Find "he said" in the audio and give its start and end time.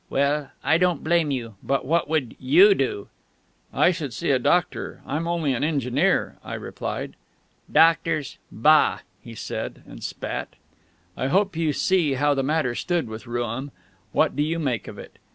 9.21-9.83